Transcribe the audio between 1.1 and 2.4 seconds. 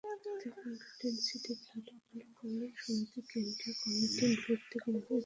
city flat Malik